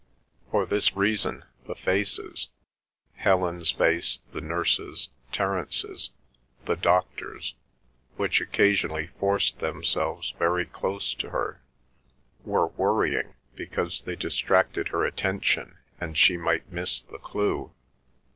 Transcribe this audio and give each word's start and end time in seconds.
For 0.49 0.65
this 0.65 0.95
reason, 0.97 1.45
the 1.67 1.75
faces,—Helen's 1.75 3.69
face, 3.69 4.17
the 4.33 4.41
nurse's, 4.41 5.09
Terence's, 5.31 6.09
the 6.65 6.75
doctor's,—which 6.75 8.41
occasionally 8.41 9.11
forced 9.19 9.59
themselves 9.59 10.33
very 10.39 10.65
close 10.65 11.13
to 11.13 11.29
her, 11.29 11.61
were 12.43 12.65
worrying 12.65 13.35
because 13.55 14.01
they 14.01 14.15
distracted 14.15 14.87
her 14.87 15.05
attention 15.05 15.77
and 15.99 16.17
she 16.17 16.35
might 16.35 16.71
miss 16.71 17.03
the 17.03 17.19
clue. 17.19 17.71